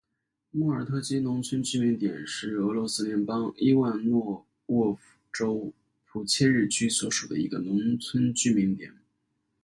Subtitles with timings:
[0.49, 4.97] 莫尔特基农村居民点是俄罗斯联邦伊万诺沃
[5.31, 5.71] 州
[6.07, 8.95] 普切日区所属的一个农村居民点。